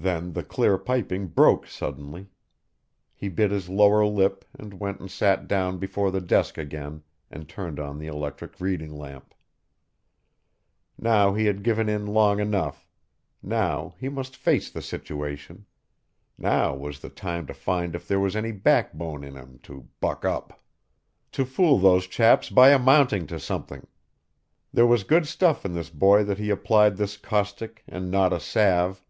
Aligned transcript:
Then 0.00 0.32
the 0.34 0.44
clear 0.44 0.78
piping 0.78 1.26
broke 1.26 1.66
suddenly. 1.66 2.28
He 3.16 3.28
bit 3.28 3.50
his 3.50 3.68
lower 3.68 4.06
lip 4.06 4.44
and 4.56 4.78
went 4.78 5.00
and 5.00 5.10
sat 5.10 5.48
down 5.48 5.78
before 5.78 6.12
the 6.12 6.20
desk 6.20 6.56
again 6.56 7.02
and 7.32 7.48
turned 7.48 7.80
on 7.80 7.98
the 7.98 8.06
electric 8.06 8.60
reading 8.60 8.94
lamp. 8.96 9.34
Now 10.96 11.34
he 11.34 11.46
had 11.46 11.64
given 11.64 11.88
in 11.88 12.06
long 12.06 12.38
enough; 12.38 12.86
now 13.42 13.96
he 13.98 14.08
must 14.08 14.36
face 14.36 14.70
the 14.70 14.82
situation; 14.82 15.66
now 16.38 16.76
was 16.76 17.00
the 17.00 17.10
time 17.10 17.48
to 17.48 17.52
find 17.52 17.96
if 17.96 18.06
there 18.06 18.20
was 18.20 18.36
any 18.36 18.52
backbone 18.52 19.24
in 19.24 19.34
him 19.34 19.58
to 19.64 19.88
"buck 19.98 20.24
up." 20.24 20.62
To 21.32 21.44
fool 21.44 21.76
those 21.76 22.06
chaps 22.06 22.50
by 22.50 22.70
amounting 22.70 23.26
to 23.26 23.40
something. 23.40 23.84
There 24.72 24.86
was 24.86 25.02
good 25.02 25.26
stuff 25.26 25.64
in 25.66 25.74
this 25.74 25.90
boy 25.90 26.22
that 26.22 26.38
he 26.38 26.50
applied 26.50 26.98
this 26.98 27.16
caustic 27.16 27.82
and 27.88 28.12
not 28.12 28.32
a 28.32 28.38
salve. 28.38 29.02